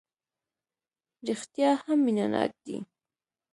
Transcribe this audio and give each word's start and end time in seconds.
رېښتیا 1.27 1.69
هم 1.83 1.97
مینه 2.05 2.25
ناک 2.33 2.51
دی. 2.65 2.77